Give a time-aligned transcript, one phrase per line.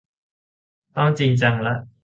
[0.95, 1.75] ต้อง จริงจังละ